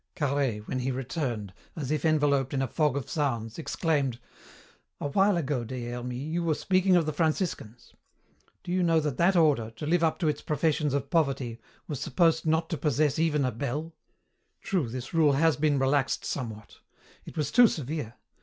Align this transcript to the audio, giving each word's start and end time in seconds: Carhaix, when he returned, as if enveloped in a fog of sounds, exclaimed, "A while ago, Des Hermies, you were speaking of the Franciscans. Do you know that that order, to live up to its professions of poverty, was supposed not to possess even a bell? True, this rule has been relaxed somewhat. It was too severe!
Carhaix, 0.15 0.67
when 0.67 0.79
he 0.79 0.89
returned, 0.89 1.53
as 1.75 1.91
if 1.91 2.03
enveloped 2.03 2.55
in 2.55 2.61
a 2.63 2.67
fog 2.67 2.97
of 2.97 3.07
sounds, 3.07 3.59
exclaimed, 3.59 4.17
"A 4.99 5.09
while 5.09 5.37
ago, 5.37 5.63
Des 5.63 5.91
Hermies, 5.91 6.33
you 6.33 6.43
were 6.43 6.55
speaking 6.55 6.95
of 6.95 7.05
the 7.05 7.13
Franciscans. 7.13 7.93
Do 8.63 8.71
you 8.71 8.81
know 8.81 8.99
that 8.99 9.17
that 9.17 9.35
order, 9.35 9.69
to 9.75 9.85
live 9.85 10.03
up 10.03 10.17
to 10.17 10.27
its 10.27 10.41
professions 10.41 10.95
of 10.95 11.11
poverty, 11.11 11.59
was 11.87 11.99
supposed 11.99 12.47
not 12.47 12.67
to 12.71 12.77
possess 12.79 13.19
even 13.19 13.45
a 13.45 13.51
bell? 13.51 13.93
True, 14.63 14.89
this 14.89 15.13
rule 15.13 15.33
has 15.33 15.55
been 15.55 15.77
relaxed 15.77 16.25
somewhat. 16.25 16.79
It 17.25 17.37
was 17.37 17.51
too 17.51 17.67
severe! 17.67 18.15